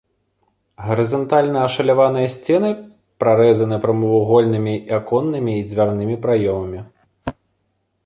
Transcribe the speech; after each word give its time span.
Гарызантальна 0.85 1.59
ашаляваныя 1.67 2.31
сцены 2.37 2.71
прарэзаны 3.25 3.75
прамавугольнымі 3.87 4.75
аконнымі 5.01 5.51
і 5.61 5.71
дзвярнымі 5.71 6.15
праёмамі. 6.29 6.81